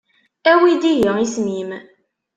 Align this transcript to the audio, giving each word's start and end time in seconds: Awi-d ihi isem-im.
Awi-d 0.51 0.83
ihi 0.93 1.11
isem-im. 1.23 1.71